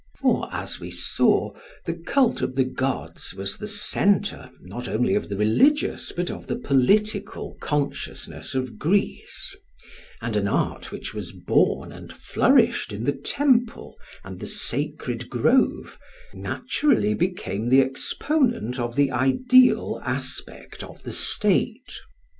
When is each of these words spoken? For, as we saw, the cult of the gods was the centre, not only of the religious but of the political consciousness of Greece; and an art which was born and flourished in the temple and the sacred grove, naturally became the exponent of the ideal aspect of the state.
For, 0.19 0.49
as 0.51 0.79
we 0.79 0.89
saw, 0.89 1.53
the 1.85 1.93
cult 1.93 2.41
of 2.41 2.55
the 2.55 2.63
gods 2.63 3.35
was 3.35 3.59
the 3.59 3.67
centre, 3.67 4.49
not 4.61 4.87
only 4.87 5.13
of 5.13 5.29
the 5.29 5.37
religious 5.37 6.11
but 6.11 6.31
of 6.31 6.47
the 6.47 6.55
political 6.55 7.55
consciousness 7.59 8.55
of 8.55 8.79
Greece; 8.79 9.55
and 10.19 10.35
an 10.35 10.47
art 10.47 10.91
which 10.91 11.13
was 11.13 11.31
born 11.31 11.91
and 11.91 12.11
flourished 12.11 12.91
in 12.91 13.03
the 13.03 13.11
temple 13.15 13.95
and 14.23 14.39
the 14.39 14.47
sacred 14.47 15.29
grove, 15.29 15.99
naturally 16.33 17.13
became 17.13 17.69
the 17.69 17.81
exponent 17.81 18.79
of 18.79 18.95
the 18.95 19.11
ideal 19.11 20.01
aspect 20.03 20.81
of 20.83 21.03
the 21.03 21.11
state. 21.13 21.93